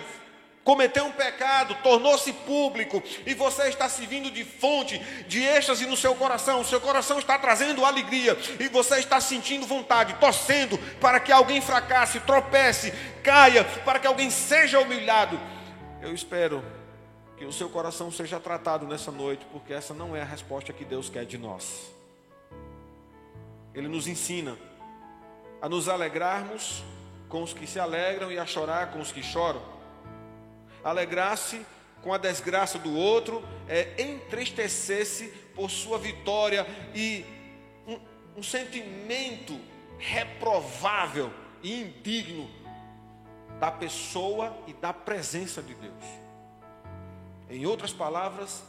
[0.63, 6.15] cometeu um pecado, tornou-se público e você está servindo de fonte de êxtase no seu
[6.17, 11.33] coração, o seu coração está trazendo alegria e você está sentindo vontade, torcendo para que
[11.33, 15.41] alguém fracasse, tropece, caia, para que alguém seja humilhado.
[16.03, 16.63] Eu espero
[17.39, 20.85] que o seu coração seja tratado nessa noite, porque essa não é a resposta que
[20.85, 21.96] Deus quer de nós.
[23.77, 24.57] Ele nos ensina
[25.61, 26.83] a nos alegrarmos
[27.29, 29.63] com os que se alegram e a chorar com os que choram.
[30.83, 31.61] Alegrar-se
[32.03, 37.25] com a desgraça do outro é entristecer-se por sua vitória e
[37.87, 37.99] um,
[38.39, 39.61] um sentimento
[39.99, 41.31] reprovável
[41.63, 42.49] e indigno
[43.61, 46.05] da pessoa e da presença de Deus.
[47.51, 48.65] Em outras palavras,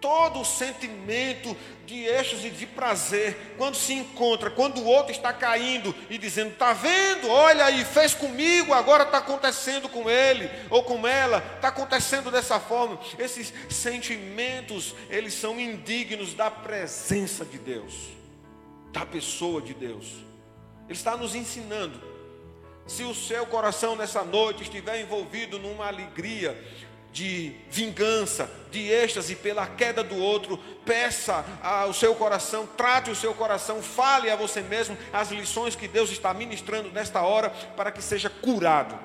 [0.00, 5.32] todo o sentimento de êxtase e de prazer quando se encontra, quando o outro está
[5.32, 7.28] caindo e dizendo: Está vendo?
[7.28, 12.58] Olha aí, fez comigo, agora está acontecendo com ele ou com ela, está acontecendo dessa
[12.58, 12.98] forma.
[13.18, 17.94] Esses sentimentos, eles são indignos da presença de Deus,
[18.92, 20.06] da pessoa de Deus.
[20.88, 22.10] Ele está nos ensinando.
[22.86, 26.60] Se o seu coração nessa noite estiver envolvido numa alegria,
[27.12, 33.34] de vingança, de êxtase pela queda do outro, peça ao seu coração, trate o seu
[33.34, 38.00] coração, fale a você mesmo as lições que Deus está ministrando nesta hora para que
[38.00, 38.98] seja curado.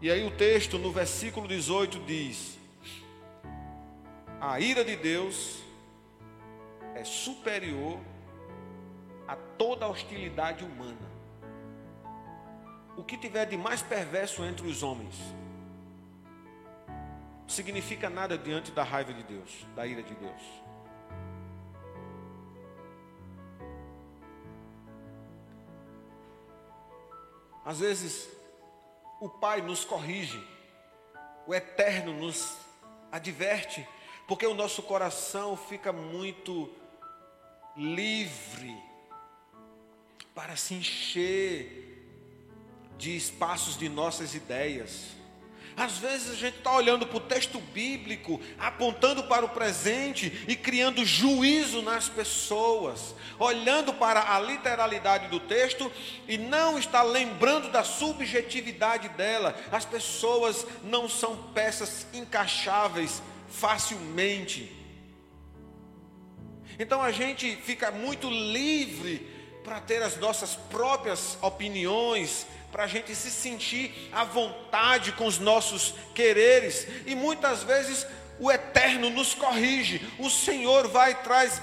[0.00, 2.58] E aí o texto no versículo 18 diz:
[4.40, 5.58] A ira de Deus
[6.94, 7.98] é superior
[9.28, 11.15] a toda hostilidade humana
[12.96, 15.14] o que tiver de mais perverso entre os homens
[17.46, 20.42] significa nada diante da raiva de Deus, da ira de Deus.
[27.64, 28.28] Às vezes,
[29.20, 30.42] o Pai nos corrige,
[31.46, 32.56] o Eterno nos
[33.10, 33.86] adverte,
[34.26, 36.70] porque o nosso coração fica muito
[37.76, 38.76] livre
[40.34, 41.95] para se encher
[42.98, 45.16] de espaços de nossas ideias,
[45.76, 50.56] Às vezes a gente está olhando para o texto bíblico, apontando para o presente e
[50.56, 55.92] criando juízo nas pessoas, olhando para a literalidade do texto
[56.26, 59.54] e não está lembrando da subjetividade dela.
[59.70, 64.74] As pessoas não são peças encaixáveis facilmente.
[66.78, 69.30] Então a gente fica muito livre
[69.62, 75.38] para ter as nossas próprias opiniões, para a gente se sentir à vontade com os
[75.38, 76.86] nossos quereres.
[77.06, 78.06] E muitas vezes
[78.38, 81.62] o Eterno nos corrige, o Senhor vai e traz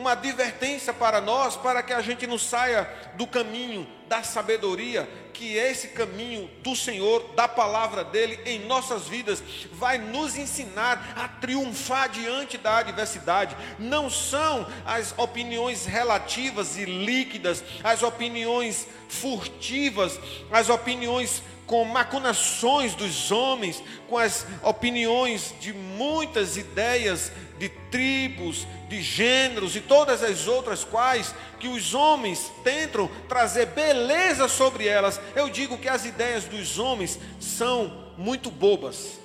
[0.00, 5.56] uma advertência para nós, para que a gente não saia do caminho da sabedoria, que
[5.56, 9.42] esse caminho do Senhor, da palavra dele em nossas vidas,
[9.72, 13.54] vai nos ensinar a triunfar diante da adversidade.
[13.78, 20.18] Não são as opiniões relativas e líquidas, as opiniões furtivas,
[20.50, 29.00] as opiniões com macunações dos homens, com as opiniões de muitas ideias de tribos, de
[29.00, 35.20] gêneros e todas as outras quais que os homens tentam trazer beleza sobre elas.
[35.36, 39.20] Eu digo que as ideias dos homens são muito bobas.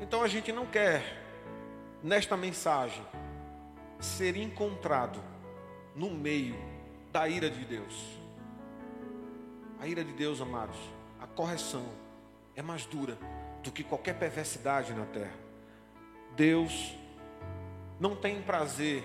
[0.00, 1.02] Então a gente não quer,
[2.02, 3.04] nesta mensagem,
[4.00, 5.22] ser encontrado
[5.94, 6.56] no meio
[7.12, 8.23] da ira de Deus.
[9.84, 10.78] A ira de Deus, amados,
[11.20, 11.84] a correção
[12.56, 13.18] é mais dura
[13.62, 15.36] do que qualquer perversidade na terra.
[16.34, 16.94] Deus
[18.00, 19.04] não tem prazer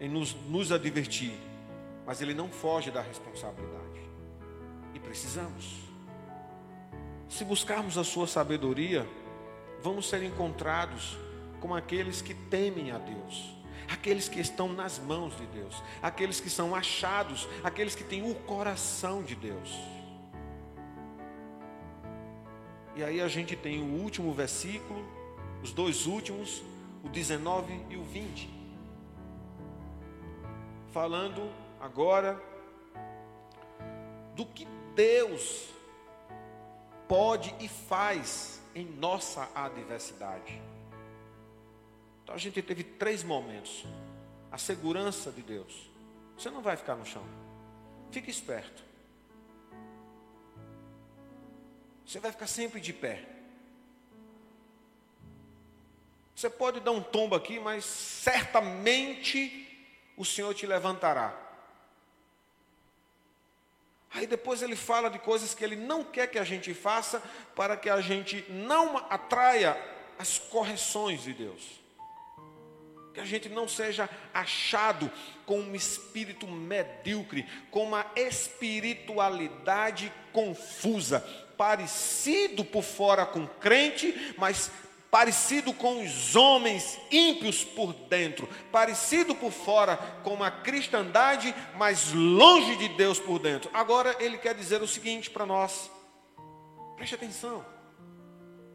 [0.00, 1.32] em nos, nos advertir,
[2.04, 4.00] mas Ele não foge da responsabilidade.
[4.94, 5.78] E precisamos.
[7.28, 9.06] Se buscarmos a Sua sabedoria,
[9.80, 11.16] vamos ser encontrados
[11.60, 13.59] como aqueles que temem a Deus
[13.90, 18.34] aqueles que estão nas mãos de Deus, aqueles que são achados, aqueles que têm o
[18.34, 19.78] coração de Deus.
[22.94, 25.04] E aí a gente tem o último versículo,
[25.62, 26.62] os dois últimos,
[27.02, 28.48] o 19 e o 20.
[30.92, 32.40] Falando agora
[34.36, 35.68] do que Deus
[37.08, 40.69] pode e faz em nossa adversidade.
[42.30, 43.84] Então a gente teve três momentos.
[44.52, 45.90] A segurança de Deus.
[46.38, 47.24] Você não vai ficar no chão.
[48.12, 48.84] Fique esperto.
[52.06, 53.28] Você vai ficar sempre de pé.
[56.36, 59.66] Você pode dar um tombo aqui, mas certamente
[60.16, 61.36] o Senhor te levantará.
[64.12, 67.20] Aí depois ele fala de coisas que ele não quer que a gente faça,
[67.56, 69.76] para que a gente não atraia
[70.16, 71.79] as correções de Deus.
[73.20, 75.10] Que a gente não seja achado
[75.44, 81.20] com um espírito medíocre, com uma espiritualidade confusa,
[81.58, 84.70] parecido por fora com crente, mas
[85.10, 92.76] parecido com os homens ímpios por dentro, parecido por fora com uma cristandade, mas longe
[92.76, 93.70] de Deus por dentro.
[93.74, 95.90] Agora ele quer dizer o seguinte para nós:
[96.96, 97.66] preste atenção,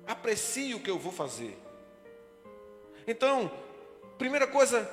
[0.06, 1.58] aprecie o que eu vou fazer.
[3.08, 3.52] Então,
[4.18, 4.90] Primeira coisa,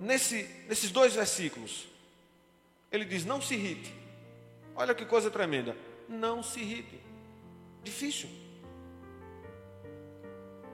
[0.00, 1.86] nesse, nesses dois versículos,
[2.90, 3.94] ele diz: não se irrite.
[4.74, 5.76] Olha que coisa tremenda.
[6.08, 7.00] Não se irrite.
[7.82, 8.28] Difícil.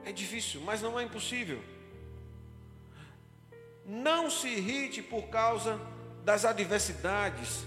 [0.05, 1.61] É difícil, mas não é impossível.
[3.85, 5.79] Não se irrite por causa
[6.23, 7.65] das adversidades,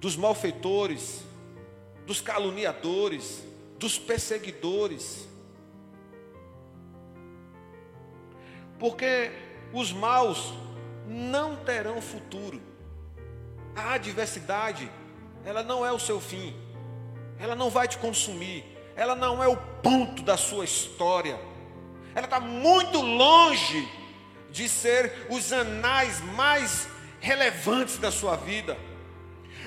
[0.00, 1.22] dos malfeitores,
[2.06, 3.42] dos caluniadores,
[3.78, 5.26] dos perseguidores.
[8.78, 9.30] Porque
[9.72, 10.52] os maus
[11.06, 12.60] não terão futuro.
[13.74, 14.90] A adversidade,
[15.44, 16.54] ela não é o seu fim,
[17.38, 18.64] ela não vai te consumir,
[18.96, 21.38] ela não é o ponto da sua história,
[22.14, 23.88] ela está muito longe
[24.50, 26.88] de ser os anais mais
[27.20, 28.76] relevantes da sua vida.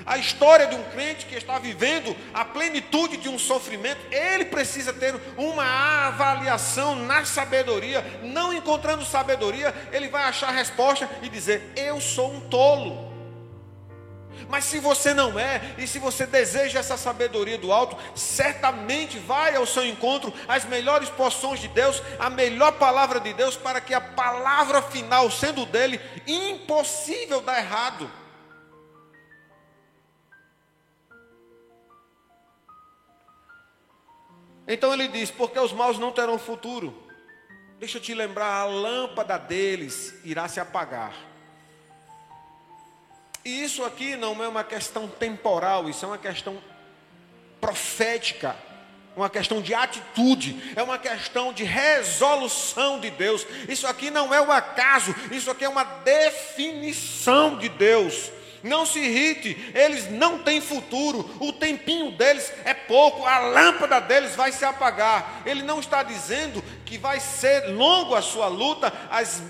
[0.04, 4.92] A história de um crente que está vivendo a plenitude de um sofrimento, ele precisa
[4.92, 8.04] ter uma avaliação na sabedoria.
[8.22, 13.12] Não encontrando sabedoria, ele vai achar a resposta e dizer: Eu sou um tolo.
[14.48, 19.54] Mas se você não é, e se você deseja essa sabedoria do alto, certamente vai
[19.54, 23.94] ao seu encontro as melhores porções de Deus, a melhor palavra de Deus, para que
[23.94, 28.10] a palavra final, sendo dele, impossível dar errado.
[34.66, 37.02] Então ele diz: porque os maus não terão futuro.
[37.78, 41.14] Deixa eu te lembrar, a lâmpada deles irá se apagar.
[43.44, 46.62] E isso aqui não é uma questão temporal, isso é uma questão
[47.60, 48.54] profética,
[49.16, 53.44] uma questão de atitude, é uma questão de resolução de Deus.
[53.68, 58.30] Isso aqui não é um acaso, isso aqui é uma definição de Deus.
[58.62, 64.36] Não se irrite, eles não têm futuro, o tempinho deles é pouco, a lâmpada deles
[64.36, 65.42] vai se apagar.
[65.44, 69.42] Ele não está dizendo que vai ser longo a sua luta, as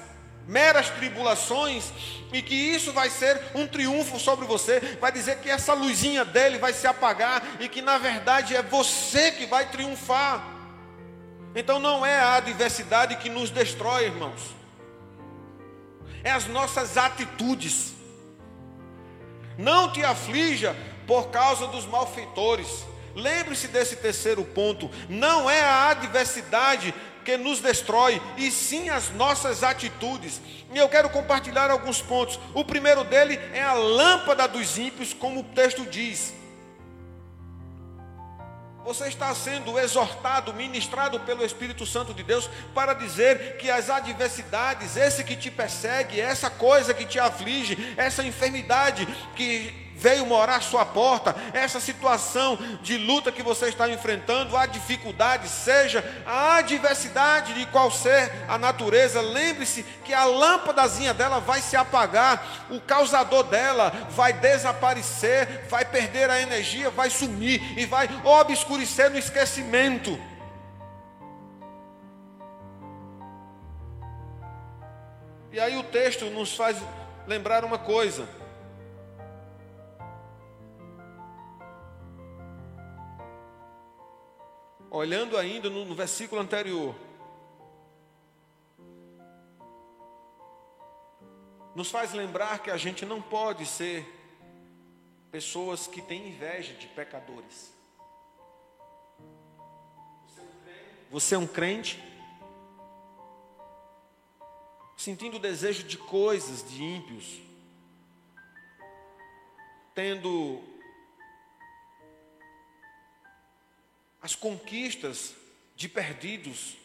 [0.46, 1.92] meras tribulações,
[2.32, 6.58] e que isso vai ser um triunfo sobre você, vai dizer que essa luzinha dele
[6.58, 10.42] vai se apagar e que na verdade é você que vai triunfar.
[11.54, 14.40] Então não é a adversidade que nos destrói, irmãos,
[16.24, 17.92] é as nossas atitudes.
[19.58, 20.76] Não te aflija
[21.06, 22.84] por causa dos malfeitores.
[23.14, 26.94] Lembre-se desse terceiro ponto: não é a adversidade
[27.24, 30.40] que nos destrói, e sim as nossas atitudes.
[30.72, 32.38] E eu quero compartilhar alguns pontos.
[32.54, 36.34] O primeiro dele é a lâmpada dos ímpios, como o texto diz.
[38.84, 44.96] Você está sendo exortado, ministrado pelo Espírito Santo de Deus para dizer que as adversidades,
[44.96, 49.06] esse que te persegue, essa coisa que te aflige, essa enfermidade
[49.36, 54.66] que veio morar à sua porta, essa situação de luta que você está enfrentando, a
[54.66, 61.60] dificuldade, seja a adversidade de qual ser a natureza, lembre-se que a lâmpadazinha dela vai
[61.60, 68.08] se apagar, o causador dela vai desaparecer, vai perder a energia, vai sumir e vai
[68.24, 70.18] obscurecer no esquecimento.
[75.52, 76.76] E aí o texto nos faz
[77.26, 78.41] lembrar uma coisa.
[84.94, 86.94] Olhando ainda no, no versículo anterior,
[91.74, 94.06] nos faz lembrar que a gente não pode ser
[95.30, 97.72] pessoas que têm inveja de pecadores.
[101.10, 101.98] Você é um crente,
[104.94, 107.40] sentindo o desejo de coisas de ímpios,
[109.94, 110.71] tendo
[114.22, 115.34] as conquistas
[115.74, 116.76] de perdidos,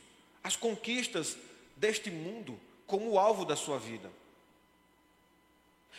[0.43, 1.37] as conquistas
[1.75, 4.11] deste mundo como alvo da sua vida.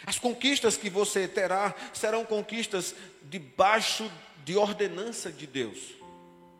[0.04, 4.10] As conquistas que você terá serão conquistas debaixo
[4.44, 5.94] de ordenança de Deus.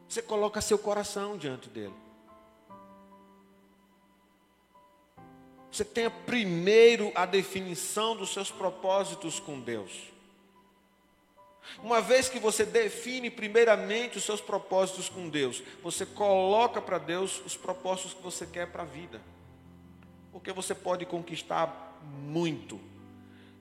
[0.08, 1.94] Você coloca seu coração diante dele.
[5.70, 9.92] Você tenha primeiro a definição dos seus propósitos com Deus.
[11.82, 17.40] Uma vez que você define primeiramente os seus propósitos com Deus, você coloca para Deus
[17.44, 19.20] os propósitos que você quer para a vida.
[20.32, 22.80] Porque você pode conquistar muito,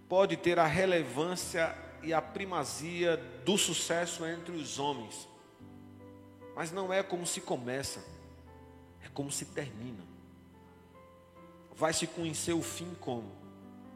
[0.09, 5.27] pode ter a relevância e a primazia do sucesso entre os homens,
[6.55, 8.03] mas não é como se começa,
[9.03, 10.03] é como se termina.
[11.75, 13.31] Vai se conhecer o fim como?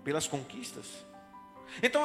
[0.03, 0.85] Pelas conquistas
[1.81, 2.03] então,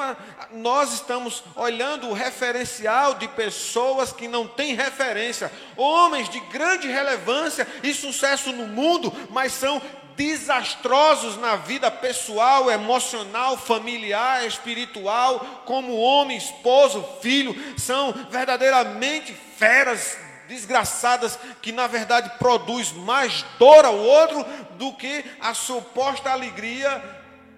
[0.51, 7.67] nós estamos olhando o referencial de pessoas que não têm referência, homens de grande relevância
[7.83, 9.81] e sucesso no mundo, mas são
[10.15, 21.37] desastrosos na vida pessoal, emocional, familiar, espiritual, como homem, esposo, filho, são verdadeiramente feras desgraçadas
[21.61, 24.43] que na verdade produz mais dor ao outro
[24.77, 27.03] do que a suposta alegria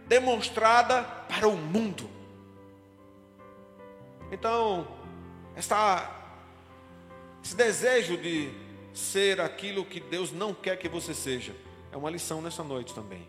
[0.08, 2.10] demonstrada para o mundo.
[4.32, 4.88] Então,
[5.56, 8.52] esse desejo de
[8.94, 11.56] ser aquilo que Deus não quer que você seja,
[11.92, 13.28] é uma lição nessa noite também.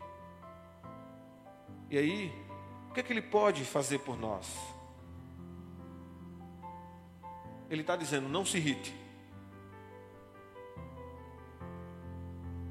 [1.90, 2.32] E aí,
[2.88, 4.48] o que, é que Ele pode fazer por nós?
[7.68, 8.94] Ele está dizendo: não se irrite,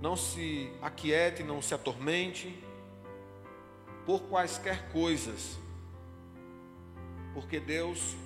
[0.02, 2.64] não se aquiete, não se atormente,
[4.10, 5.56] por quaisquer coisas,
[7.32, 8.18] porque Deus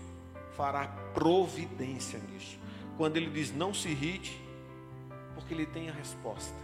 [0.55, 2.57] fará providência nisso.
[2.95, 4.41] Quando Ele diz não se irrite,
[5.35, 6.55] porque Ele tem a resposta.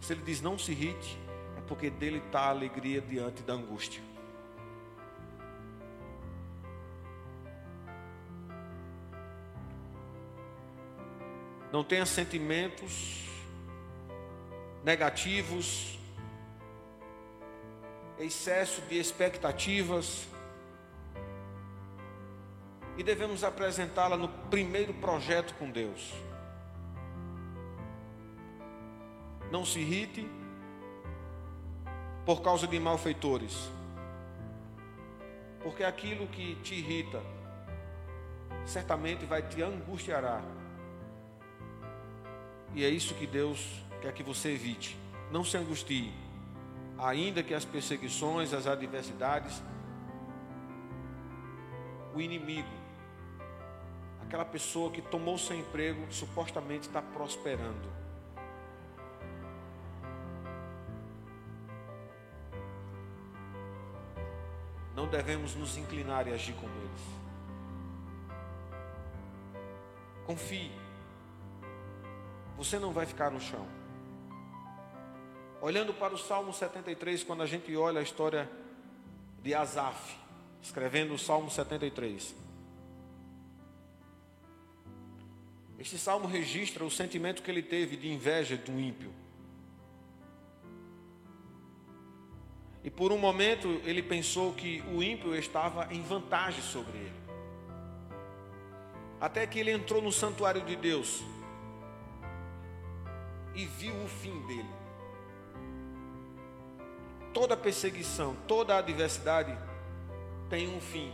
[0.00, 1.16] Se Ele diz não se irrite,
[1.56, 4.02] é porque dele está a alegria diante da angústia.
[11.72, 13.24] Não tenha sentimentos
[14.82, 15.95] negativos
[18.18, 20.26] excesso de expectativas
[22.96, 26.14] e devemos apresentá-la no primeiro projeto com Deus.
[29.50, 30.26] Não se irrite
[32.24, 33.70] por causa de malfeitores,
[35.62, 37.22] porque aquilo que te irrita
[38.64, 40.42] certamente vai te angustiar.
[42.74, 44.96] E é isso que Deus quer que você evite.
[45.30, 46.12] Não se angustie,
[46.98, 49.62] ainda que as perseguições, as adversidades,
[52.14, 52.68] o inimigo,
[54.22, 57.96] aquela pessoa que tomou seu emprego, supostamente está prosperando.
[64.94, 67.16] Não devemos nos inclinar e agir como eles.
[70.24, 70.72] Confie.
[72.56, 73.66] Você não vai ficar no chão.
[75.60, 78.50] Olhando para o Salmo 73, quando a gente olha a história
[79.42, 80.16] de Asaf,
[80.60, 82.34] escrevendo o Salmo 73.
[85.78, 89.12] Este salmo registra o sentimento que ele teve de inveja do ímpio.
[92.82, 97.26] E por um momento ele pensou que o ímpio estava em vantagem sobre ele.
[99.20, 101.22] Até que ele entrou no santuário de Deus
[103.54, 104.75] e viu o fim dele.
[107.36, 109.54] Toda perseguição, toda adversidade
[110.48, 111.12] tem um fim.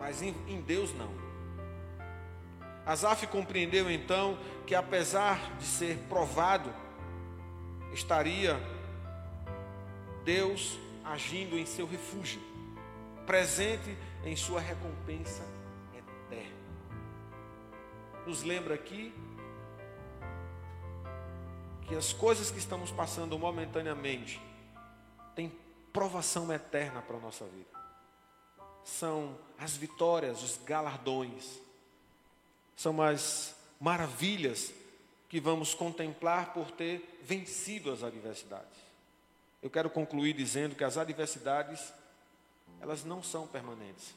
[0.00, 1.10] Mas em, em Deus não.
[2.86, 6.72] Asaf compreendeu então que apesar de ser provado,
[7.92, 8.58] estaria
[10.24, 12.40] Deus agindo em seu refúgio,
[13.26, 15.42] presente em sua recompensa
[15.94, 16.56] eterna.
[18.26, 19.12] Nos lembra aqui
[21.86, 24.40] que as coisas que estamos passando momentaneamente
[25.34, 25.52] tem
[25.92, 27.68] provação eterna para a nossa vida.
[28.84, 31.58] São as vitórias, os galardões,
[32.76, 34.72] são as maravilhas
[35.28, 38.84] que vamos contemplar por ter vencido as adversidades.
[39.62, 41.92] Eu quero concluir dizendo que as adversidades,
[42.80, 44.14] elas não são permanentes.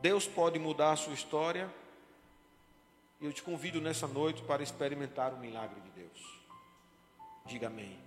[0.00, 1.72] Deus pode mudar a sua história,
[3.24, 6.44] eu te convido nessa noite para experimentar o milagre de Deus.
[7.46, 8.03] Diga amém.